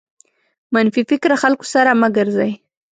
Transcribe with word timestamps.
منفي 0.73 1.01
فکره 1.11 1.35
خلکو 1.43 1.65
سره 1.73 1.91
مه 2.01 2.09
ګرځٸ. 2.17 2.39